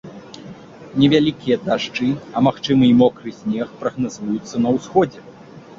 Невялікія 1.03 1.57
дажджы, 1.67 2.09
а 2.35 2.45
магчыма 2.49 2.83
і 2.89 2.97
мокры 3.03 3.29
снег 3.43 3.67
прагназуюцца 3.85 4.55
на 4.67 4.75
ўсходзе. 4.81 5.21